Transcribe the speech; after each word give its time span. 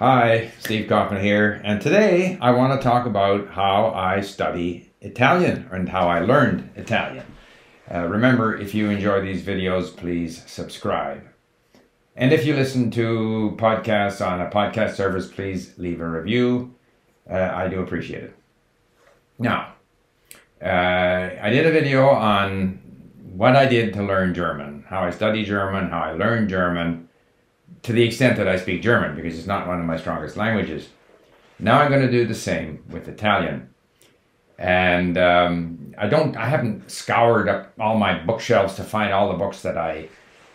Hi, 0.00 0.50
Steve 0.58 0.88
Kaufmann 0.88 1.22
here, 1.22 1.60
and 1.62 1.80
today 1.80 2.36
I 2.40 2.50
want 2.50 2.72
to 2.72 2.82
talk 2.82 3.06
about 3.06 3.50
how 3.50 3.92
I 3.94 4.22
study 4.22 4.90
Italian 5.00 5.68
and 5.70 5.88
how 5.88 6.08
I 6.08 6.18
learned 6.18 6.68
Italian. 6.74 7.24
Uh, 7.88 8.08
remember, 8.08 8.56
if 8.56 8.74
you 8.74 8.90
enjoy 8.90 9.20
these 9.20 9.44
videos, 9.44 9.96
please 9.96 10.42
subscribe. 10.50 11.22
And 12.16 12.32
if 12.32 12.44
you 12.44 12.56
listen 12.56 12.90
to 12.90 13.54
podcasts 13.56 14.20
on 14.20 14.40
a 14.40 14.50
podcast 14.50 14.96
service, 14.96 15.28
please 15.30 15.78
leave 15.78 16.00
a 16.00 16.08
review. 16.08 16.74
Uh, 17.30 17.52
I 17.54 17.68
do 17.68 17.80
appreciate 17.80 18.24
it. 18.24 18.36
Now, 19.38 19.74
uh, 20.60 21.38
I 21.40 21.50
did 21.50 21.66
a 21.66 21.70
video 21.70 22.08
on 22.08 22.80
what 23.32 23.54
I 23.54 23.66
did 23.66 23.94
to 23.94 24.02
learn 24.02 24.34
German, 24.34 24.86
how 24.88 25.04
I 25.04 25.10
study 25.10 25.44
German, 25.44 25.88
how 25.88 26.00
I 26.00 26.12
learned 26.14 26.48
German 26.48 27.08
to 27.82 27.92
the 27.92 28.02
extent 28.02 28.36
that 28.38 28.48
I 28.48 28.56
speak 28.56 28.82
German 28.82 29.14
because 29.14 29.38
it's 29.38 29.46
not 29.46 29.66
one 29.66 29.80
of 29.80 29.86
my 29.86 29.96
strongest 29.96 30.36
languages. 30.36 30.88
Now 31.58 31.80
I'm 31.80 31.90
going 31.90 32.02
to 32.02 32.10
do 32.10 32.26
the 32.26 32.34
same 32.34 32.82
with 32.88 33.08
Italian. 33.08 33.70
And 34.58 35.18
um, 35.18 35.94
I 35.98 36.08
don't, 36.08 36.36
I 36.36 36.48
haven't 36.48 36.90
scoured 36.90 37.48
up 37.48 37.72
all 37.78 37.98
my 37.98 38.18
bookshelves 38.18 38.74
to 38.76 38.84
find 38.84 39.12
all 39.12 39.30
the 39.30 39.38
books 39.38 39.62
that 39.62 39.76
I, 39.76 40.08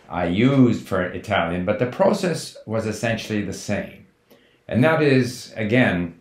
I 0.08 0.26
used 0.26 0.86
for 0.86 1.02
Italian, 1.02 1.64
but 1.64 1.78
the 1.78 1.86
process 1.86 2.56
was 2.66 2.86
essentially 2.86 3.42
the 3.42 3.52
same. 3.52 4.06
And 4.66 4.82
that 4.84 5.02
is, 5.02 5.52
again, 5.56 6.20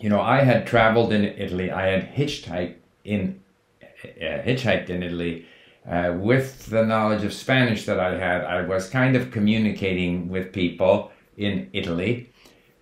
you 0.00 0.08
know, 0.08 0.20
I 0.20 0.42
had 0.42 0.66
traveled 0.66 1.12
in 1.12 1.24
Italy, 1.24 1.70
I 1.70 1.88
had 1.88 2.14
hitchhiked 2.14 2.76
in, 3.04 3.40
uh, 3.82 3.86
hitchhiked 4.16 4.90
in 4.90 5.02
Italy 5.02 5.46
uh, 5.88 6.12
with 6.18 6.66
the 6.66 6.84
knowledge 6.84 7.24
of 7.24 7.32
Spanish 7.32 7.86
that 7.86 7.98
I 7.98 8.18
had, 8.18 8.44
I 8.44 8.62
was 8.62 8.90
kind 8.90 9.16
of 9.16 9.30
communicating 9.30 10.28
with 10.28 10.52
people 10.52 11.10
in 11.36 11.70
Italy. 11.72 12.30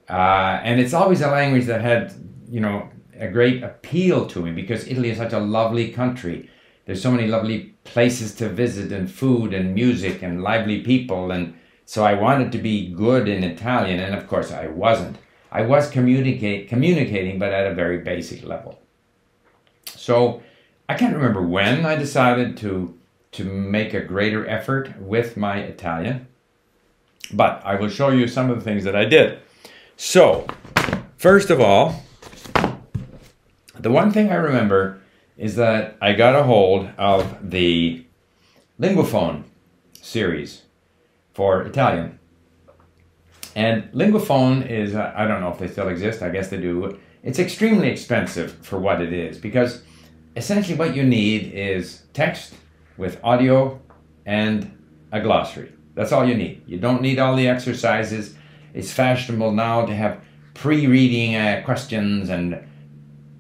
Uh, 0.09 0.61
and 0.63 0.81
it's 0.81 0.93
always 0.93 1.21
a 1.21 1.31
language 1.31 1.67
that 1.67 1.81
had, 1.81 2.13
you 2.51 2.61
know, 2.61 2.89
a 3.19 3.29
great 3.29 3.63
appeal 3.63 4.27
to 4.27 4.43
me 4.43 4.51
because 4.51 4.87
Italy 4.89 5.11
is 5.11 5.19
such 5.19 5.33
a 5.33 5.39
lovely 5.39 5.91
country. 5.93 6.51
There's 6.85 7.03
so 7.03 7.13
many 7.13 7.29
lovely 7.29 7.75
places 7.85 8.35
to 8.37 8.49
visit 8.49 8.93
and 8.93 9.11
food 9.11 9.55
and 9.55 9.75
music 9.75 10.23
and 10.23 10.43
lively 10.43 10.81
people. 10.81 11.31
And 11.31 11.55
so 11.85 12.05
I 12.05 12.15
wanted 12.15 12.51
to 12.53 12.59
be 12.59 12.89
good 12.89 13.29
in 13.29 13.45
Italian. 13.45 14.01
And 14.01 14.15
of 14.15 14.27
course, 14.27 14.51
I 14.51 14.67
wasn't. 14.67 15.17
I 15.53 15.63
was 15.63 15.89
communicate, 15.91 16.69
communicating, 16.69 17.39
but 17.39 17.53
at 17.53 17.71
a 17.71 17.75
very 17.75 17.99
basic 17.99 18.45
level. 18.45 18.81
So 19.87 20.43
I 20.89 20.95
can't 20.95 21.15
remember 21.15 21.43
when 21.43 21.87
I 21.87 21.97
decided 21.97 22.57
to 22.59 22.96
to 23.37 23.45
make 23.45 23.93
a 23.93 24.01
greater 24.01 24.49
effort 24.49 24.99
with 24.99 25.37
my 25.37 25.59
Italian, 25.59 26.27
but 27.35 27.61
I 27.65 27.75
will 27.75 27.91
show 27.91 28.09
you 28.09 28.27
some 28.27 28.51
of 28.51 28.57
the 28.57 28.65
things 28.65 28.85
that 28.85 28.97
I 28.97 29.05
did. 29.05 29.39
So, 29.97 30.47
first 31.19 31.51
of 31.51 31.61
all, 31.61 32.03
the 33.79 33.91
one 33.91 34.11
thing 34.11 34.31
I 34.31 34.37
remember 34.37 35.01
is 35.37 35.57
that 35.57 35.99
I 36.01 36.15
got 36.15 36.35
a 36.35 36.45
hold 36.45 36.89
of 36.97 37.51
the 37.51 38.07
Linguaphone 38.81 39.43
series 40.01 40.63
for 41.35 41.63
Italian. 41.63 42.19
And 43.55 43.91
Linguaphone 43.93 44.67
is, 44.67 44.95
uh, 44.95 45.13
I 45.15 45.27
don't 45.27 45.43
know 45.43 45.51
if 45.51 45.59
they 45.59 45.69
still 45.69 45.89
exist, 45.89 46.23
I 46.23 46.31
guess 46.31 46.49
they 46.49 46.57
do. 46.57 46.99
It's 47.23 47.39
extremely 47.39 47.89
expensive 47.89 48.53
for 48.65 48.79
what 48.79 49.03
it 49.03 49.13
is 49.13 49.37
because 49.37 49.83
essentially 50.37 50.77
what 50.79 50.97
you 50.97 51.03
need 51.03 51.53
is 51.53 52.03
text 52.15 52.55
with 52.97 53.21
audio 53.23 53.81
and 54.25 54.77
a 55.13 55.21
glossary. 55.21 55.73
That's 55.95 56.13
all 56.13 56.29
you 56.29 56.35
need. 56.35 56.63
You 56.67 56.79
don't 56.79 57.03
need 57.03 57.19
all 57.19 57.37
the 57.37 57.49
exercises. 57.49 58.35
It's 58.75 58.93
fashionable 58.93 59.53
now 59.53 59.87
to 59.87 59.95
have 59.95 60.21
pre-reading 60.55 61.37
uh, 61.37 61.63
questions 61.65 62.29
and 62.29 62.67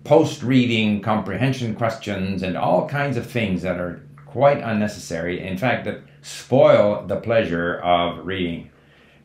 post-reading 0.05 1.03
comprehension 1.03 1.75
questions 1.75 2.43
and 2.43 2.57
all 2.57 2.89
kinds 2.89 3.17
of 3.17 3.29
things 3.29 3.63
that 3.63 3.79
are 3.79 4.03
quite 4.25 4.59
unnecessary. 4.59 5.47
In 5.47 5.59
fact, 5.59 5.85
that 5.85 6.01
spoil 6.23 7.05
the 7.07 7.17
pleasure 7.17 7.81
of 7.81 8.25
reading. 8.25 8.71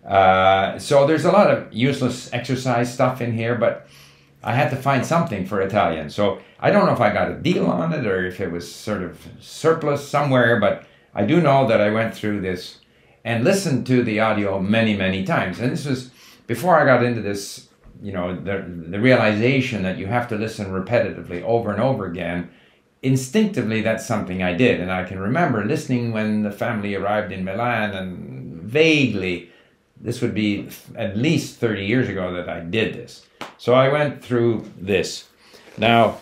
Uh, 0.06 0.80
so 0.80 1.06
there's 1.06 1.25
a 1.25 1.31
lot 1.31 1.52
of 1.52 1.72
useless 1.72 2.31
exercise 2.34 2.91
stuff 2.91 3.22
in 3.22 3.34
here, 3.34 3.56
but 3.56 3.88
I 4.44 4.56
had 4.56 4.69
to 4.72 4.75
find 4.75 5.06
something 5.06 5.46
for 5.46 5.62
Italian. 5.62 6.09
So 6.09 6.40
I 6.59 6.72
don't 6.72 6.85
know 6.85 6.94
if 6.94 7.02
I 7.02 7.13
got 7.13 7.31
a 7.31 7.35
deal 7.35 7.68
on 7.68 7.94
it 7.94 8.06
or 8.06 8.25
if 8.25 8.40
it 8.40 8.52
was 8.52 8.74
sort 8.74 9.03
of 9.03 9.28
surplus 9.40 10.07
somewhere, 10.07 10.59
but 10.59 10.85
I 11.13 11.25
do 11.25 11.41
know 11.41 11.68
that 11.68 11.81
I 11.81 11.91
went 11.91 12.16
through 12.16 12.41
this 12.41 12.79
and 13.24 13.44
listened 13.44 13.85
to 13.88 14.03
the 14.03 14.19
audio 14.19 14.59
many, 14.59 14.96
many 14.96 15.24
times. 15.24 15.59
And 15.59 15.72
this 15.72 15.85
was 15.85 16.12
before 16.47 16.79
I 16.79 16.85
got 16.85 17.03
into 17.03 17.22
this, 17.22 17.69
you 18.02 18.12
know, 18.12 18.35
the, 18.35 18.66
the 18.68 19.00
realization 19.00 19.84
that 19.84 19.97
you 19.97 20.07
have 20.07 20.28
to 20.29 20.35
listen 20.35 20.72
repetitively 20.72 21.44
over 21.44 21.72
and 21.72 21.81
over 21.81 22.06
again. 22.06 22.50
Instinctively, 23.03 23.81
that's 23.81 24.06
something 24.06 24.41
I 24.41 24.53
did. 24.53 24.79
And 24.79 24.91
I 24.91 25.03
can 25.03 25.19
remember 25.19 25.66
listening 25.66 26.12
when 26.12 26.41
the 26.41 26.52
family 26.52 26.96
arrived 26.96 27.31
in 27.31 27.44
Milan 27.44 27.91
and 27.91 28.62
vaguely, 28.63 29.51
this 30.02 30.22
would 30.22 30.34
be 30.34 30.68
at 30.96 31.18
least 31.18 31.60
30 31.60 31.86
years 31.86 32.10
ago 32.10 32.34
that 32.34 32.50
I 32.50 32.62
did 32.62 32.94
this. 32.94 33.26
So 33.58 33.74
I 33.74 33.90
went 33.90 34.24
through 34.24 34.70
this. 34.78 35.28
Now, 35.78 36.18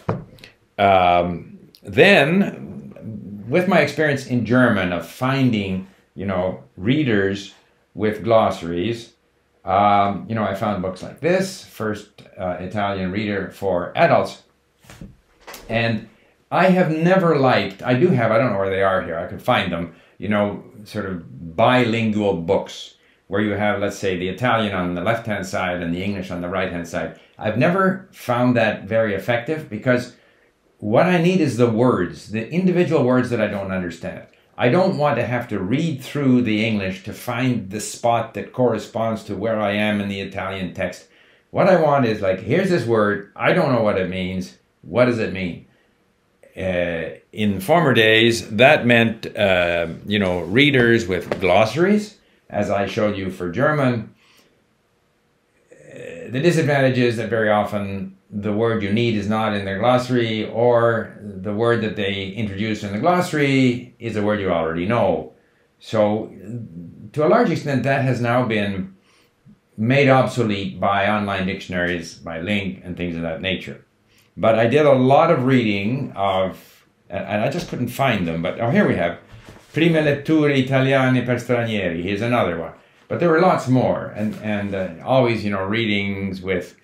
um, 0.78 1.60
then, 1.82 3.46
with 3.48 3.68
my 3.68 3.80
experience 3.80 4.28
in 4.28 4.46
German 4.46 4.92
of 4.92 5.08
finding, 5.08 5.88
you 6.14 6.26
know, 6.26 6.64
readers 6.76 7.54
with 7.94 8.24
glossaries, 8.24 9.14
um, 9.66 10.26
you 10.28 10.36
know, 10.36 10.44
I 10.44 10.56
found 10.56 10.82
books 10.82 11.02
like 11.02 11.20
this, 11.20 11.64
First 11.64 12.24
uh, 12.38 12.58
Italian 12.60 13.12
Reader 13.12 13.52
for 13.52 13.94
Adults. 13.96 14.44
And 15.68 16.10
I 16.52 16.70
have 16.70 16.92
never 16.92 17.38
liked, 17.38 17.82
I 17.84 17.94
do 17.94 18.08
have, 18.10 18.32
I 18.32 18.38
don't 18.38 18.52
know 18.52 18.58
where 18.58 18.70
they 18.70 18.84
are 18.84 19.02
here, 19.02 19.18
I 19.18 19.28
could 19.28 19.42
find 19.42 19.72
them, 19.72 19.96
you 20.18 20.28
know, 20.28 20.64
sort 20.86 21.06
of 21.06 21.56
bilingual 21.56 22.42
books 22.42 22.96
where 23.30 23.42
you 23.42 23.52
have, 23.52 23.80
let's 23.80 23.96
say, 23.96 24.18
the 24.18 24.28
Italian 24.28 24.74
on 24.74 24.96
the 24.96 25.02
left 25.02 25.28
hand 25.28 25.46
side 25.46 25.84
and 25.84 25.94
the 25.94 26.04
English 26.04 26.32
on 26.32 26.42
the 26.42 26.50
right 26.50 26.72
hand 26.72 26.88
side. 26.88 27.20
I've 27.38 27.60
never 27.60 28.10
found 28.12 28.58
that 28.58 28.86
very 28.86 29.14
effective 29.14 29.70
because 29.70 30.16
what 30.80 31.06
I 31.06 31.22
need 31.22 31.40
is 31.40 31.56
the 31.56 31.70
words, 31.70 32.32
the 32.32 32.50
individual 32.50 33.04
words 33.04 33.30
that 33.30 33.40
I 33.40 33.46
don't 33.46 33.72
understand. 33.72 34.26
I 34.58 34.70
don't 34.70 34.98
want 34.98 35.18
to 35.18 35.28
have 35.28 35.48
to 35.50 35.60
read 35.60 36.02
through 36.02 36.42
the 36.42 36.66
English 36.66 37.04
to 37.04 37.14
find 37.14 37.70
the 37.70 37.80
spot 37.80 38.34
that 38.34 38.52
corresponds 38.52 39.24
to 39.26 39.36
where 39.36 39.62
I 39.62 39.74
am 39.74 40.02
in 40.02 40.10
the 40.10 40.22
Italian 40.22 40.74
text. 40.74 41.08
What 41.52 41.70
I 41.70 41.80
want 41.80 42.08
is 42.08 42.22
like, 42.22 42.40
here's 42.40 42.72
this 42.72 42.86
word, 42.86 43.32
I 43.36 43.54
don't 43.54 43.72
know 43.72 43.84
what 43.84 44.00
it 44.00 44.10
means. 44.10 44.58
What 44.82 45.06
does 45.06 45.20
it 45.20 45.34
mean? 45.34 45.68
Uh, 46.58 47.20
in 47.32 47.60
former 47.60 47.94
days, 47.94 48.50
that 48.50 48.88
meant, 48.88 49.38
uh, 49.38 49.88
you 50.08 50.18
know, 50.18 50.42
readers 50.42 51.08
with 51.08 51.40
glossaries, 51.40 52.19
as 52.50 52.70
I 52.70 52.88
showed 52.88 53.18
you 53.18 53.30
for 53.30 53.52
German 53.52 54.14
uh, 55.72 56.30
the 56.30 56.40
disadvantage 56.40 56.98
is 56.98 57.18
that 57.18 57.30
very 57.30 57.50
often 57.50 58.16
the 58.30 58.54
word 58.54 58.84
you 58.84 58.94
need 58.94 59.16
is 59.16 59.28
not 59.28 59.56
in 59.56 59.66
their 59.66 59.80
glossary, 59.80 60.48
or 60.48 61.18
the 61.22 61.54
word 61.54 61.82
that 61.82 61.96
they 61.96 62.28
introduce 62.28 62.84
in 62.84 62.94
the 62.94 63.00
glossary 63.00 63.96
is 63.98 64.16
a 64.16 64.22
word 64.22 64.40
you 64.40 64.52
already 64.52 64.86
know. 64.86 65.34
So, 65.80 66.32
to 67.14 67.26
a 67.26 67.30
large 67.30 67.50
extent, 67.50 67.84
that 67.84 68.04
has 68.04 68.22
now 68.22 68.46
been 68.46 68.96
made 69.78 70.10
obsolete 70.10 70.80
by 70.80 71.10
online 71.10 71.48
dictionaries, 71.48 72.16
by 72.16 72.40
LingQ, 72.40 72.86
and 72.86 72.96
things 72.96 73.16
of 73.16 73.24
that 73.24 73.42
nature. 73.42 73.84
But 74.38 74.60
I 74.60 74.68
did 74.68 74.86
a 74.86 74.94
lot 74.94 75.31
of 75.31 75.46
reading 75.46 76.12
of, 76.16 76.86
and 77.10 77.42
I 77.42 77.50
just 77.50 77.70
couldn't 77.70 77.88
find 77.88 78.28
them, 78.28 78.44
but 78.44 78.60
oh, 78.60 78.70
here 78.70 78.88
we 78.88 78.96
have 78.96 79.18
Prime 79.74 79.94
letture 79.94 80.50
italiane 80.50 81.24
per 81.25 81.35
stranieri. 81.35 82.02
Here's 82.02 82.22
another 82.22 82.57
one. 82.57 82.74
But 83.07 83.19
there 83.19 83.30
were 83.30 83.40
lots 83.40 83.68
more, 83.68 84.13
and 84.16 84.35
and 84.44 84.74
uh, 84.74 84.90
always 85.03 85.44
you 85.44 85.52
know 85.52 85.63
readings 85.63 86.41
with 86.41 86.75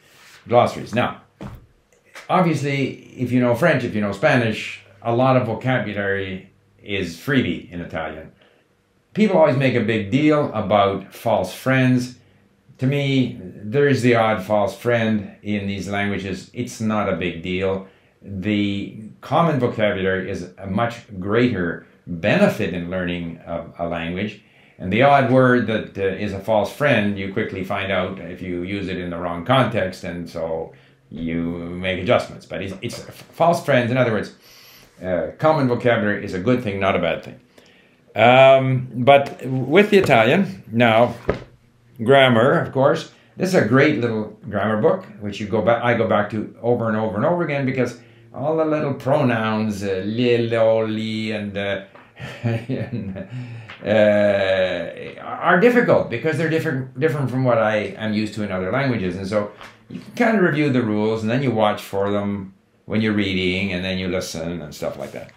glossaries. 0.48 0.94
Now, 0.94 1.22
obviously, 2.30 3.14
if 3.18 3.32
you 3.32 3.40
know 3.40 3.56
French, 3.56 3.84
if 3.84 3.96
you 3.96 4.02
know 4.02 4.12
Spanish, 4.12 4.82
a 5.02 5.16
lot 5.16 5.38
of 5.38 5.46
vocabulary 5.46 6.52
is 6.82 7.16
freebie 7.16 7.72
in 7.72 7.82
Italian. 7.82 8.32
People 9.14 9.38
always 9.38 9.56
make 9.56 9.76
a 9.76 9.82
big 9.82 10.12
deal 10.12 10.52
about 10.54 11.14
false 11.14 11.54
friends. 11.54 12.18
To 12.80 12.88
me, 12.88 13.40
there 13.42 13.88
is 13.88 14.02
the 14.02 14.16
odd 14.16 14.44
false 14.44 14.76
friend 14.76 15.38
in 15.42 15.68
these 15.68 15.88
languages. 15.88 16.52
It's 16.54 16.82
not 16.82 17.08
a 17.08 17.16
big 17.16 17.42
deal. 17.42 17.88
The 18.22 19.00
common 19.22 19.60
vocabulary 19.60 20.30
is 20.30 20.52
a 20.58 20.68
much 20.68 20.96
greater 21.20 21.88
benefit 22.08 22.74
in 22.74 22.90
learning 22.90 23.40
a, 23.46 23.66
a 23.80 23.88
language 23.88 24.42
and 24.78 24.92
the 24.92 25.04
odd 25.04 25.32
word 25.32 25.68
that 25.68 25.98
uh, 25.98 26.02
is 26.02 26.34
a 26.34 26.40
false 26.40 26.72
friend, 26.72 27.18
you 27.18 27.32
quickly 27.32 27.64
find 27.64 27.92
out 27.92 28.20
if 28.20 28.42
you 28.42 28.64
use 28.64 28.90
it 28.90 28.98
in 28.98 29.10
the 29.10 29.18
wrong 29.18 29.46
context, 29.46 30.04
and 30.04 30.30
so 30.30 30.74
you 31.10 31.42
make 31.42 32.02
adjustments. 32.02 32.46
But 32.46 32.62
it's, 32.62 32.76
it's 32.82 33.00
false 33.00 33.64
friends. 33.64 33.90
In 33.90 33.98
other 33.98 34.12
words, 34.12 34.36
uh, 35.02 35.32
common 35.38 35.68
vocabulary 35.68 36.26
is 36.26 36.34
a 36.34 36.40
good 36.40 36.62
thing, 36.62 36.80
not 36.80 36.96
a 36.96 37.00
bad 37.00 37.24
thing. 37.24 37.40
Um, 38.22 38.90
but 38.94 39.46
with 39.46 39.92
the 39.92 39.98
Italian, 39.98 40.64
now, 40.72 41.16
grammar, 42.04 42.60
of 42.60 42.72
course, 42.72 43.12
This 43.38 43.50
is 43.50 43.56
a 43.56 43.66
great 43.66 44.00
little 44.00 44.38
grammar 44.50 44.82
book, 44.82 45.06
which 45.20 45.42
you 45.42 45.48
go 45.48 45.62
back. 45.62 45.84
I 45.84 45.94
go 45.94 46.08
back 46.08 46.30
to 46.30 46.56
over 46.62 46.88
and 46.88 46.96
over 46.96 47.18
and 47.18 47.26
over 47.26 47.44
again 47.44 47.66
because 47.66 48.00
all 48.36 48.58
the 48.58 48.66
little 48.66 48.94
pronouns, 48.94 49.84
uh, 49.84 50.04
li, 50.06 51.32
and, 51.32 51.58
uh, 51.58 51.86
and 52.44 53.28
uh, 53.84 55.22
are 55.22 55.60
difficult 55.60 56.10
because 56.10 56.38
they're 56.38 56.50
different 56.50 57.00
different 57.00 57.30
from 57.30 57.44
what 57.44 57.58
I 57.58 57.96
am 57.98 58.14
used 58.14 58.34
to 58.36 58.44
in 58.44 58.52
other 58.52 58.72
languages, 58.72 59.16
and 59.16 59.28
so 59.28 59.52
you 59.90 60.00
can 60.00 60.14
kind 60.14 60.38
of 60.38 60.44
review 60.44 60.70
the 60.70 60.82
rules, 60.82 61.22
and 61.22 61.32
then 61.32 61.44
you 61.44 61.52
watch 61.52 61.82
for 61.82 62.12
them 62.12 62.54
when 62.86 63.02
you're 63.02 63.14
reading, 63.14 63.74
and 63.74 63.84
then 63.84 63.98
you 63.98 64.08
listen 64.08 64.62
and 64.62 64.74
stuff 64.74 64.98
like 64.98 65.12
that. 65.12 65.32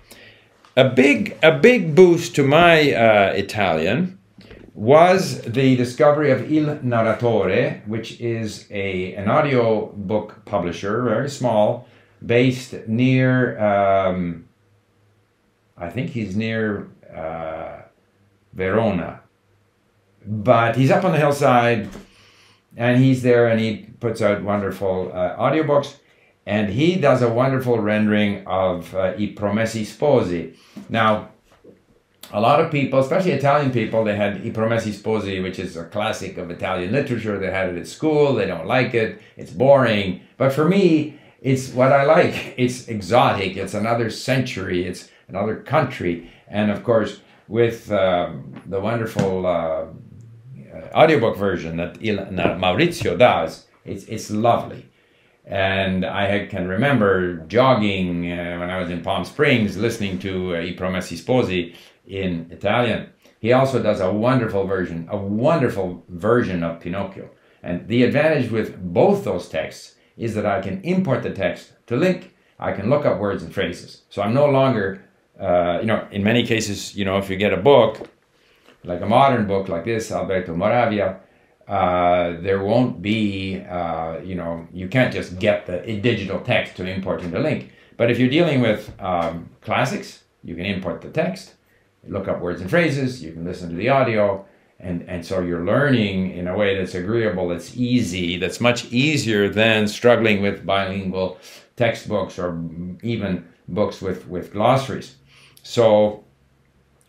A 0.76 0.88
big 0.88 1.36
a 1.42 1.58
big 1.58 1.94
boost 1.94 2.34
to 2.36 2.42
my 2.42 2.92
uh, 2.92 3.32
Italian 3.34 4.18
was 4.74 5.42
the 5.42 5.74
discovery 5.74 6.30
of 6.30 6.52
Il 6.52 6.76
Narratore, 6.76 7.84
which 7.86 8.20
is 8.20 8.66
a 8.70 9.14
an 9.14 9.28
audio 9.28 9.86
book 9.96 10.44
publisher, 10.44 11.02
very 11.02 11.28
small, 11.28 11.88
based 12.24 12.74
near. 12.86 13.58
Um, 13.58 14.48
I 15.76 15.90
think 15.90 16.10
he's 16.10 16.36
near 16.36 16.88
uh, 17.14 17.82
Verona, 18.52 19.20
but 20.26 20.76
he's 20.76 20.90
up 20.90 21.04
on 21.04 21.12
the 21.12 21.18
hillside, 21.18 21.88
and 22.76 23.02
he's 23.02 23.22
there, 23.22 23.46
and 23.48 23.60
he 23.60 23.88
puts 24.00 24.20
out 24.20 24.42
wonderful 24.42 25.10
uh, 25.14 25.36
audiobooks, 25.36 25.96
and 26.46 26.68
he 26.70 26.96
does 26.96 27.22
a 27.22 27.28
wonderful 27.28 27.78
rendering 27.78 28.46
of 28.46 28.94
uh, 28.94 29.14
I 29.16 29.34
Promessi 29.36 29.82
Sposi. 29.82 30.56
Now 30.88 31.30
a 32.32 32.40
lot 32.40 32.60
of 32.60 32.70
people, 32.70 32.98
especially 32.98 33.32
Italian 33.32 33.70
people, 33.70 34.04
they 34.04 34.16
had 34.16 34.36
I 34.36 34.50
Promessi 34.50 34.92
Sposi, 34.92 35.42
which 35.42 35.58
is 35.58 35.76
a 35.76 35.84
classic 35.84 36.36
of 36.36 36.50
Italian 36.50 36.92
literature. 36.92 37.38
They 37.38 37.50
had 37.50 37.70
it 37.70 37.78
at 37.78 37.86
school. 37.86 38.34
They 38.34 38.46
don't 38.46 38.66
like 38.66 38.94
it. 38.94 39.20
It's 39.36 39.50
boring. 39.50 40.20
But 40.36 40.52
for 40.52 40.68
me, 40.68 41.17
it's 41.40 41.70
what 41.73 41.93
I 41.93 42.05
like. 42.05 42.55
It's 42.56 42.88
exotic. 42.88 43.56
It's 43.56 43.75
another 43.75 44.11
century. 44.11 44.85
It's 44.85 45.08
another 45.29 45.56
country. 45.56 46.31
And 46.49 46.70
of 46.70 46.82
course, 46.82 47.20
with 47.46 47.90
um, 47.93 48.61
the 48.67 48.81
wonderful 48.81 49.46
uh, 49.46 49.87
audiobook 50.94 51.37
version 51.37 51.76
that 51.76 52.00
Maurizio 52.00 53.19
does, 53.19 53.67
it's, 53.85 54.05
it's 54.05 54.31
lovely. 54.31 54.87
And 55.44 56.05
I 56.05 56.46
can 56.46 56.69
remember 56.69 57.38
jogging 57.46 58.31
uh, 58.31 58.58
when 58.58 58.69
I 58.69 58.79
was 58.79 58.90
in 58.90 59.02
Palm 59.02 59.25
Springs, 59.25 59.79
listening 59.79 60.19
to 60.19 60.55
uh, 60.55 60.58
I 60.58 60.75
Promessi 60.76 61.17
Sposi 61.17 61.75
in 62.06 62.49
Italian. 62.50 63.11
He 63.40 63.52
also 63.52 63.82
does 63.82 64.00
a 64.00 64.12
wonderful 64.12 64.67
version, 64.67 65.08
a 65.11 65.17
wonderful 65.17 66.05
version 66.08 66.62
of 66.62 66.81
Pinocchio. 66.81 67.31
And 67.62 67.88
the 67.88 68.02
advantage 68.02 68.50
with 68.50 68.76
both 68.93 69.25
those 69.25 69.49
texts 69.49 69.94
is 70.18 70.34
that 70.34 70.44
I 70.44 70.60
can 70.60 70.82
import 70.82 71.22
the 71.22 71.30
text 71.30 71.72
to 71.86 71.94
LingQ. 71.94 72.24
I 72.58 72.72
can 72.72 72.90
look 72.90 73.06
up 73.06 73.18
words 73.18 73.42
and 73.42 73.54
phrases. 73.54 74.02
So 74.10 74.20
I'm 74.20 74.34
no 74.34 74.46
longer, 74.46 75.04
uh, 75.40 75.78
you 75.80 75.86
know, 75.86 76.06
in 76.10 76.22
many 76.24 76.44
cases, 76.44 76.96
you 76.96 77.04
know, 77.04 77.16
if 77.18 77.30
you 77.30 77.36
get 77.36 77.52
a 77.52 77.56
book, 77.56 78.10
like 78.84 79.00
a 79.00 79.06
modern 79.06 79.46
book 79.46 79.68
like 79.68 79.84
this, 79.84 80.10
Alberto 80.10 80.54
Moravia, 80.54 81.20
uh, 81.68 82.40
there 82.40 82.62
won't 82.64 83.00
be, 83.00 83.60
uh, 83.60 84.18
you 84.18 84.34
know, 84.34 84.66
you 84.72 84.88
can't 84.88 85.12
just 85.12 85.38
get 85.38 85.66
the 85.66 85.78
digital 86.00 86.40
text 86.40 86.76
to 86.76 86.86
import 86.86 87.22
into 87.22 87.38
LingQ. 87.38 87.68
But 87.96 88.10
if 88.10 88.18
you're 88.18 88.30
dealing 88.30 88.60
with 88.60 88.92
um, 89.00 89.48
classics, 89.60 90.24
you 90.42 90.54
can 90.54 90.66
import 90.66 91.00
the 91.00 91.10
text 91.10 91.54
look 92.06 92.28
up 92.28 92.40
words 92.40 92.60
and 92.60 92.70
phrases, 92.70 93.22
you 93.22 93.32
can 93.32 93.44
listen 93.44 93.70
to 93.70 93.76
the 93.76 93.88
audio, 93.88 94.44
and, 94.80 95.02
and 95.08 95.25
so 95.25 95.40
you're 95.40 95.64
learning 95.64 96.32
in 96.32 96.46
a 96.46 96.56
way 96.56 96.76
that's 96.76 96.94
agreeable, 96.94 97.48
that's 97.48 97.76
easy, 97.76 98.36
that's 98.36 98.60
much 98.60 98.84
easier 98.92 99.48
than 99.48 99.88
struggling 99.88 100.40
with 100.40 100.64
bilingual 100.64 101.38
textbooks 101.76 102.38
or 102.38 102.62
even 103.02 103.48
books 103.66 104.00
with, 104.00 104.26
with 104.28 104.52
glossaries. 104.52 105.16
So 105.62 106.25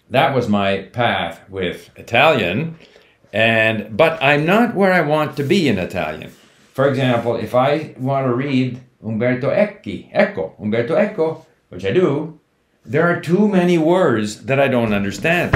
that 0.10 0.34
was 0.34 0.48
my 0.48 0.84
path 0.94 1.48
with 1.50 1.92
Italian, 1.96 2.78
and 3.32 3.96
but 3.96 4.22
I'm 4.24 4.46
not 4.46 4.74
where 4.74 4.92
I 4.92 5.02
want 5.02 5.38
to 5.38 5.44
be 5.44 5.68
in 5.68 5.78
Italian. 5.78 6.32
For 6.74 6.90
example, 6.90 7.36
if 7.36 7.54
I 7.54 7.94
want 7.98 8.26
to 8.26 8.34
read 8.34 8.82
Umberto 9.04 9.50
Ecchi, 9.52 10.10
Eco, 10.14 10.56
Umberto 10.60 10.98
Eco, 10.98 11.46
which 11.70 11.86
I 11.86 11.92
do, 11.92 12.40
there 12.84 13.08
are 13.08 13.22
too 13.22 13.48
many 13.48 13.78
words 13.78 14.46
that 14.46 14.60
I 14.60 14.68
don't 14.68 14.94
understand. 14.94 15.54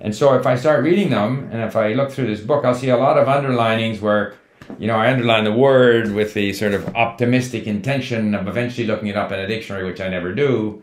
And 0.00 0.14
so 0.14 0.34
if 0.34 0.46
I 0.46 0.56
start 0.56 0.82
reading 0.82 1.10
them, 1.10 1.48
and 1.52 1.62
if 1.62 1.76
I 1.76 1.92
look 1.92 2.10
through 2.10 2.28
this 2.28 2.40
book, 2.40 2.64
I'll 2.64 2.74
see 2.74 2.88
a 2.88 2.96
lot 2.96 3.18
of 3.18 3.28
underlinings 3.28 4.00
where, 4.00 4.34
you 4.78 4.86
know, 4.86 4.96
I 4.96 5.12
underline 5.12 5.44
the 5.44 5.52
word 5.52 6.14
with 6.14 6.32
the 6.32 6.52
sort 6.54 6.72
of 6.72 6.94
optimistic 6.96 7.66
intention 7.66 8.34
of 8.34 8.48
eventually 8.48 8.86
looking 8.86 9.08
it 9.08 9.16
up 9.16 9.30
in 9.30 9.38
a 9.38 9.46
dictionary, 9.46 9.84
which 9.84 10.00
I 10.00 10.08
never 10.08 10.32
do. 10.32 10.82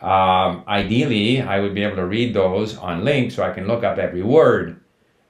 Um, 0.00 0.64
ideally, 0.66 1.40
I 1.40 1.60
would 1.60 1.74
be 1.74 1.82
able 1.82 1.96
to 1.96 2.06
read 2.06 2.34
those 2.34 2.76
on 2.76 3.02
LingQ 3.02 3.32
so 3.32 3.42
I 3.42 3.52
can 3.52 3.66
look 3.66 3.84
up 3.84 3.98
every 3.98 4.22
word 4.22 4.80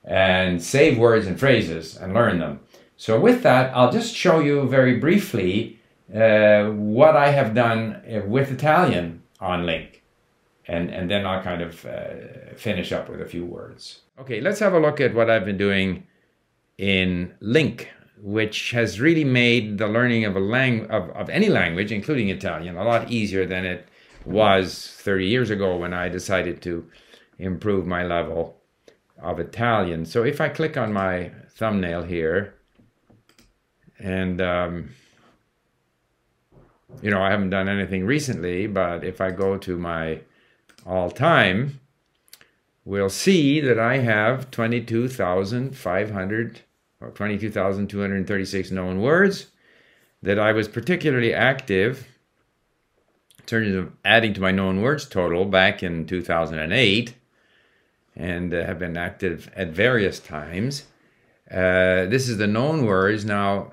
and 0.04 0.62
save 0.62 0.98
words 0.98 1.26
and 1.26 1.38
phrases 1.38 1.96
and 1.96 2.12
learn 2.12 2.38
them. 2.38 2.60
So 2.96 3.18
with 3.18 3.42
that, 3.42 3.74
I'll 3.74 3.92
just 3.92 4.14
show 4.14 4.40
you 4.40 4.68
very 4.68 4.98
briefly 4.98 5.78
uh, 6.14 6.64
what 6.66 7.16
I 7.16 7.30
have 7.30 7.54
done 7.54 8.02
uh, 8.06 8.26
with 8.26 8.50
Italian 8.50 9.22
on 9.40 9.64
LingQ. 9.64 10.01
And, 10.68 10.90
and 10.90 11.10
then 11.10 11.26
I'll 11.26 11.42
kind 11.42 11.60
of 11.60 11.84
uh, 11.84 12.54
finish 12.56 12.92
up 12.92 13.08
with 13.08 13.20
a 13.20 13.26
few 13.26 13.44
words. 13.44 14.02
Okay, 14.18 14.40
let's 14.40 14.60
have 14.60 14.74
a 14.74 14.78
look 14.78 15.00
at 15.00 15.14
what 15.14 15.28
I've 15.28 15.44
been 15.44 15.58
doing 15.58 16.06
in 16.78 17.34
LingQ, 17.42 17.86
which 18.22 18.70
has 18.70 19.00
really 19.00 19.24
made 19.24 19.78
the 19.78 19.88
learning 19.88 20.24
of 20.24 20.36
a 20.36 20.40
lang- 20.40 20.88
of, 20.90 21.10
of 21.10 21.28
any 21.30 21.48
language, 21.48 21.90
including 21.90 22.28
Italian, 22.28 22.76
a 22.76 22.84
lot 22.84 23.10
easier 23.10 23.44
than 23.44 23.64
it 23.64 23.88
was 24.24 24.92
30 24.98 25.26
years 25.26 25.50
ago 25.50 25.76
when 25.76 25.92
I 25.92 26.08
decided 26.08 26.62
to 26.62 26.88
improve 27.38 27.86
my 27.86 28.04
level 28.04 28.60
of 29.20 29.40
Italian. 29.40 30.04
So 30.04 30.22
if 30.22 30.40
I 30.40 30.48
click 30.48 30.76
on 30.76 30.92
my 30.92 31.32
thumbnail 31.50 32.04
here, 32.04 32.54
and 33.98 34.40
um, 34.40 34.90
you 37.00 37.10
know, 37.10 37.22
I 37.22 37.30
haven't 37.30 37.50
done 37.50 37.68
anything 37.68 38.04
recently, 38.04 38.66
but 38.66 39.04
if 39.04 39.20
I 39.20 39.30
go 39.30 39.56
to 39.58 39.78
my 39.78 40.20
all 40.86 41.10
time, 41.10 41.80
we'll 42.84 43.10
see 43.10 43.60
that 43.60 43.78
I 43.78 43.98
have 43.98 44.50
22,500 44.50 46.60
or 47.00 47.10
22,236 47.10 48.70
known 48.70 49.00
words, 49.00 49.46
that 50.22 50.38
I 50.38 50.52
was 50.52 50.68
particularly 50.68 51.34
active 51.34 52.06
in 53.38 53.44
terms 53.46 53.74
of 53.74 53.92
adding 54.04 54.34
to 54.34 54.40
my 54.40 54.52
known 54.52 54.82
words 54.82 55.06
total 55.06 55.44
back 55.44 55.82
in 55.82 56.06
2008 56.06 57.14
and 58.14 58.54
uh, 58.54 58.64
have 58.64 58.78
been 58.78 58.96
active 58.96 59.50
at 59.56 59.68
various 59.68 60.20
times. 60.20 60.84
Uh, 61.50 62.06
this 62.06 62.28
is 62.28 62.38
the 62.38 62.46
known 62.46 62.86
words. 62.86 63.24
Now, 63.24 63.72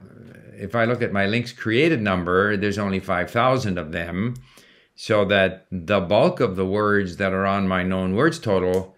if 0.58 0.75
I 0.75 0.86
look 0.86 1.01
at 1.01 1.13
my 1.13 1.25
LingQs 1.25 1.56
created 1.56 2.01
number, 2.01 2.58
there's 2.58 2.78
only 2.78 3.00
5,000 3.00 3.78
of 3.78 3.92
them. 3.92 4.36
So 5.01 5.24
that 5.24 5.65
the 5.72 6.01
bulk 6.01 6.41
of 6.41 6.58
the 6.58 6.65
words 6.65 7.15
that 7.15 7.32
are 7.32 7.46
on 7.46 7.70
my 7.70 7.84
known 7.84 8.15
words 8.15 8.38
total 8.38 8.98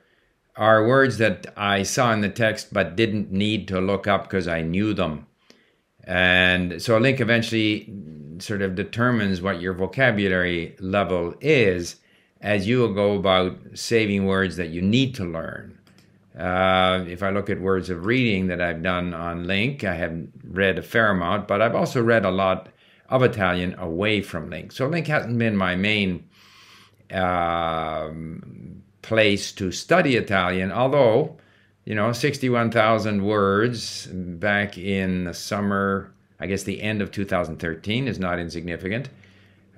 are 0.55 0.88
words 0.88 1.20
that 1.20 1.53
I 1.55 1.84
saw 1.84 2.12
in 2.12 2.22
the 2.22 2.29
text 2.29 2.74
but 2.74 2.96
didn't 2.96 3.31
need 3.31 3.67
to 3.67 3.79
look 3.79 4.08
up 4.08 4.24
because 4.24 4.48
I 4.48 4.63
knew 4.63 4.96
them. 4.96 5.27
And 6.03 6.81
so 6.81 6.98
a 6.98 7.00
LingQ 7.00 7.20
eventually 7.20 7.93
sort 8.39 8.63
of 8.63 8.74
determines 8.74 9.43
what 9.43 9.62
your 9.62 9.74
vocabulary 9.74 10.75
level 10.79 11.36
is 11.39 11.98
as 12.41 12.67
you 12.67 12.91
go 12.96 13.13
about 13.13 13.60
saving 13.75 14.25
words 14.25 14.55
that 14.55 14.70
you 14.70 14.81
need 14.81 15.13
to 15.15 15.24
learn. 15.24 15.77
Uh, 16.36 17.05
if 17.08 17.22
I 17.22 17.29
look 17.29 17.48
at 17.48 17.62
words 17.62 17.91
of 17.91 18.08
reading 18.08 18.48
that 18.48 18.60
I've 18.60 18.81
done 18.81 19.13
on 19.13 19.46
LingQ, 19.46 19.84
I 19.84 19.93
have 19.93 20.20
read 20.43 20.79
a 20.79 20.81
fair 20.81 21.12
amount, 21.12 21.48
but 21.48 21.62
I've 21.62 21.75
also 21.75 22.01
read 22.01 22.25
a 22.25 22.31
lot 22.31 22.70
of 23.12 23.22
Italian 23.22 23.75
away 23.77 24.22
from 24.22 24.50
LingQ. 24.50 24.74
So 24.74 24.89
LingQ 24.89 25.08
hasn't 25.08 25.38
been 25.38 25.56
my 25.56 25.75
main 25.75 26.24
um, 27.12 28.82
place 29.01 29.51
to 29.53 29.72
study 29.72 30.15
Italian, 30.15 30.72
although, 30.72 31.38
you 31.86 31.94
know, 31.94 32.13
61,000 32.13 33.24
words 33.24 34.08
back 34.08 34.77
in 34.77 35.25
the 35.25 35.34
summer, 35.34 36.13
I 36.39 36.48
guess 36.48 36.63
the 36.63 36.82
end 36.82 37.01
of 37.01 37.12
2013 37.12 38.08
is 38.08 38.18
not 38.18 38.39
insignificant. 38.39 39.10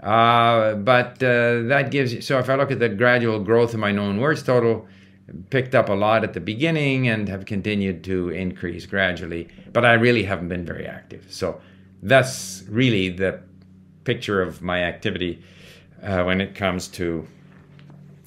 Uh, 0.01 0.75
but 0.75 1.23
uh, 1.23 1.63
that 1.63 1.89
gives 1.89 2.13
you, 2.13 2.21
so 2.21 2.37
if 2.37 2.49
I 2.49 2.55
look 2.55 2.71
at 2.71 2.79
the 2.79 2.89
gradual 2.89 3.39
growth 3.39 3.73
of 3.73 3.79
my 3.79 3.91
known 3.91 4.19
words 4.19 4.43
total, 4.43 4.87
picked 5.49 5.73
up 5.73 5.89
a 5.89 5.93
lot 5.93 6.23
at 6.23 6.33
the 6.33 6.39
beginning 6.39 7.07
and 7.07 7.27
have 7.29 7.45
continued 7.45 8.03
to 8.03 8.29
increase 8.29 8.85
gradually, 8.85 9.47
but 9.71 9.85
I 9.85 9.93
really 9.93 10.23
haven't 10.23 10.49
been 10.49 10.65
very 10.65 10.85
active. 10.85 11.25
So 11.29 11.61
that's 12.03 12.63
really 12.69 13.09
the 13.09 13.39
picture 14.03 14.41
of 14.41 14.61
my 14.61 14.83
activity 14.83 15.41
uh, 16.01 16.23
when 16.23 16.41
it 16.41 16.53
comes 16.55 16.87
to 16.89 17.27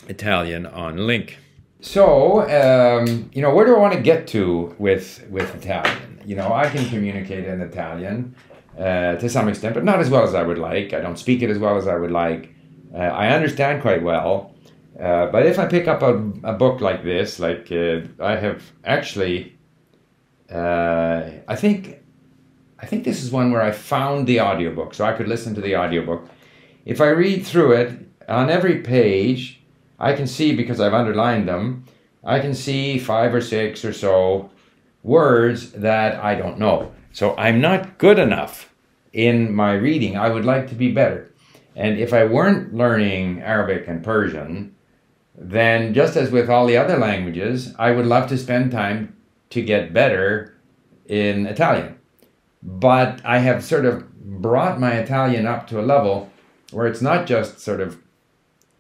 Italian 0.08 0.66
on 0.66 0.96
LingQ. 0.96 1.34
So, 1.80 2.40
um, 2.42 3.30
you 3.32 3.42
know, 3.42 3.54
where 3.54 3.66
do 3.66 3.76
I 3.76 3.78
want 3.78 3.94
to 3.94 4.00
get 4.00 4.26
to 4.28 4.74
with 4.78 5.24
with 5.30 5.54
Italian? 5.54 6.20
You 6.24 6.34
know, 6.34 6.52
I 6.52 6.68
can 6.68 6.88
communicate 6.88 7.44
in 7.44 7.60
Italian 7.60 8.34
uh, 8.78 9.16
to 9.16 9.28
some 9.28 9.48
extent, 9.48 9.74
but 9.74 9.84
not 9.84 10.00
as 10.00 10.10
well 10.10 10.24
as 10.24 10.34
I 10.34 10.42
would 10.42 10.58
like. 10.58 10.92
I 10.92 11.00
don't 11.00 11.18
speak 11.18 11.42
it 11.42 11.50
as 11.50 11.58
well 11.58 11.76
as 11.76 11.86
I 11.86 11.96
would 11.96 12.10
like. 12.10 12.54
Uh, 12.94 12.98
I 12.98 13.28
understand 13.28 13.82
quite 13.82 14.02
well, 14.02 14.54
uh, 14.98 15.26
but 15.26 15.44
if 15.44 15.58
I 15.58 15.66
pick 15.66 15.86
up 15.86 16.02
a, 16.02 16.14
a 16.42 16.54
book 16.54 16.80
like 16.80 17.04
this, 17.04 17.38
like 17.38 17.70
uh, 17.70 18.00
I 18.20 18.36
have 18.36 18.62
actually, 18.84 19.56
uh, 20.50 21.22
I 21.46 21.56
think, 21.56 22.00
I 22.78 22.86
think 22.86 23.04
this 23.04 23.22
is 23.22 23.30
one 23.30 23.50
where 23.52 23.62
I 23.62 23.72
found 23.72 24.26
the 24.26 24.40
audiobook, 24.40 24.94
so 24.94 25.04
I 25.04 25.12
could 25.12 25.28
listen 25.28 25.54
to 25.54 25.60
the 25.60 25.76
audiobook. 25.76 26.28
If 26.84 27.00
I 27.00 27.08
read 27.08 27.46
through 27.46 27.72
it 27.72 27.98
on 28.28 28.50
every 28.50 28.80
page, 28.80 29.62
I 29.98 30.12
can 30.12 30.26
see 30.26 30.54
because 30.54 30.80
I've 30.80 30.94
underlined 30.94 31.48
them. 31.48 31.84
I 32.22 32.40
can 32.40 32.54
see 32.54 32.98
five 32.98 33.34
or 33.34 33.40
six 33.40 33.84
or 33.84 33.92
so 33.92 34.50
words 35.02 35.72
that 35.72 36.22
I 36.22 36.34
don't 36.34 36.58
know. 36.58 36.92
So 37.12 37.34
I'm 37.36 37.60
not 37.60 37.98
good 37.98 38.18
enough 38.18 38.74
in 39.12 39.54
my 39.54 39.72
reading. 39.72 40.18
I 40.18 40.28
would 40.28 40.44
like 40.44 40.68
to 40.68 40.74
be 40.74 40.92
better. 40.92 41.32
And 41.74 41.98
if 41.98 42.12
I 42.12 42.24
weren't 42.24 42.74
learning 42.74 43.40
Arabic 43.40 43.88
and 43.88 44.04
Persian, 44.04 44.74
then 45.34 45.94
just 45.94 46.16
as 46.16 46.30
with 46.30 46.50
all 46.50 46.66
the 46.66 46.76
other 46.76 46.98
languages, 46.98 47.74
I 47.78 47.92
would 47.92 48.06
love 48.06 48.28
to 48.28 48.38
spend 48.38 48.72
time 48.72 49.16
to 49.50 49.62
get 49.62 49.92
better 49.92 50.58
in 51.06 51.46
Italian. 51.46 51.95
But 52.66 53.20
I 53.24 53.38
have 53.38 53.64
sort 53.64 53.86
of 53.86 54.12
brought 54.42 54.80
my 54.80 54.94
Italian 54.94 55.46
up 55.46 55.68
to 55.68 55.80
a 55.80 55.86
level 55.86 56.30
where 56.72 56.88
it's 56.88 57.00
not 57.00 57.26
just 57.26 57.60
sort 57.60 57.80
of 57.80 57.96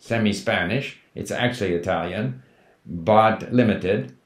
semi 0.00 0.32
Spanish, 0.32 0.98
it's 1.14 1.30
actually 1.30 1.72
Italian, 1.74 2.42
but 2.84 3.52
limited. 3.52 4.16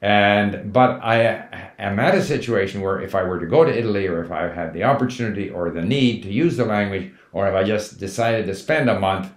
And 0.00 0.72
but 0.72 1.00
I 1.02 1.72
am 1.78 1.98
at 1.98 2.14
a 2.14 2.22
situation 2.22 2.80
where 2.80 3.00
if 3.00 3.14
I 3.14 3.24
were 3.24 3.40
to 3.40 3.46
go 3.46 3.64
to 3.64 3.78
Italy 3.78 4.06
or 4.06 4.22
if 4.24 4.30
I 4.30 4.48
had 4.48 4.72
the 4.72 4.84
opportunity 4.84 5.50
or 5.50 5.70
the 5.70 5.82
need 5.82 6.22
to 6.22 6.32
use 6.32 6.56
the 6.56 6.64
language, 6.64 7.12
or 7.32 7.48
if 7.48 7.54
I 7.54 7.64
just 7.64 7.98
decided 7.98 8.46
to 8.46 8.54
spend 8.54 8.88
a 8.88 8.98
month 8.98 9.32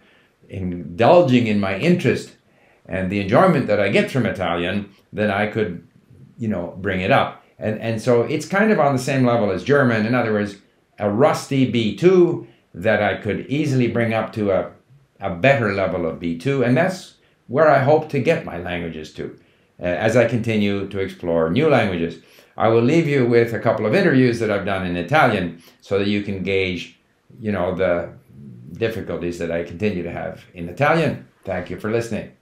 indulging 0.49 1.47
in 1.47 1.59
my 1.59 1.77
interest 1.77 2.35
and 2.85 3.11
the 3.11 3.19
enjoyment 3.21 3.67
that 3.67 3.79
I 3.79 3.89
get 3.89 4.11
from 4.11 4.25
Italian, 4.25 4.93
then 5.11 5.31
I 5.31 5.47
could, 5.47 5.87
you 6.37 6.47
know, 6.47 6.77
bring 6.79 7.01
it 7.01 7.11
up. 7.11 7.42
And 7.63 7.79
and 7.79 8.01
so 8.01 8.23
it's 8.23 8.45
kind 8.45 8.71
of 8.71 8.79
on 8.79 8.93
the 8.93 9.01
same 9.01 9.25
level 9.25 9.49
as 9.49 9.63
German. 9.63 10.05
In 10.05 10.13
other 10.13 10.33
words, 10.33 10.57
a 10.99 11.09
rusty 11.09 11.71
B2 11.71 12.45
that 12.73 13.01
I 13.01 13.15
could 13.15 13.45
easily 13.47 13.87
bring 13.87 14.13
up 14.13 14.33
to 14.33 14.51
a, 14.51 14.71
a 15.19 15.33
better 15.33 15.73
level 15.73 16.05
of 16.05 16.19
B2. 16.19 16.65
And 16.65 16.75
that's 16.75 17.15
where 17.47 17.69
I 17.69 17.79
hope 17.79 18.09
to 18.09 18.19
get 18.19 18.45
my 18.45 18.57
languages 18.57 19.13
to 19.13 19.39
uh, 19.79 19.85
as 19.85 20.17
I 20.17 20.25
continue 20.27 20.87
to 20.89 20.99
explore 20.99 21.49
new 21.49 21.69
languages. 21.69 22.21
I 22.57 22.67
will 22.67 22.81
leave 22.81 23.07
you 23.07 23.25
with 23.25 23.53
a 23.53 23.59
couple 23.59 23.85
of 23.85 23.95
interviews 23.95 24.39
that 24.39 24.51
I've 24.51 24.65
done 24.65 24.85
in 24.85 24.97
Italian 24.97 25.63
so 25.81 25.97
that 25.97 26.07
you 26.07 26.21
can 26.21 26.43
gauge, 26.43 26.99
you 27.39 27.51
know, 27.51 27.73
the 27.73 28.13
difficulties 28.73 29.39
that 29.39 29.51
I 29.51 29.63
continue 29.63 30.03
to 30.03 30.11
have 30.11 30.43
in 30.53 30.67
Italian. 30.67 31.27
Thank 31.45 31.69
you 31.69 31.79
for 31.79 31.89
listening. 31.89 32.33